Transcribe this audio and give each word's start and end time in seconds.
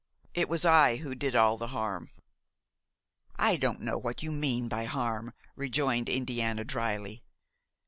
It 0.33 0.49
was 0.49 0.65
I 0.65 0.95
who 0.95 1.13
did 1.13 1.35
all 1.35 1.57
the 1.57 1.67
harm." 1.67 2.09
"I 3.35 3.55
don't 3.55 3.81
know 3.81 3.99
what 3.99 4.23
you 4.23 4.31
mean 4.31 4.67
by 4.67 4.85
harm!" 4.85 5.31
rejoined 5.55 6.09
Indiana, 6.09 6.63
dryly. 6.63 7.21